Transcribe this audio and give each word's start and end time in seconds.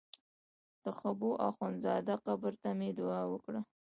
د 0.83 0.85
حبو 0.99 1.29
اخند 1.47 1.75
زاده 1.83 2.15
قبر 2.25 2.53
ته 2.61 2.69
مې 2.77 2.89
دعا 2.99 3.21
وکړه. 3.31 3.61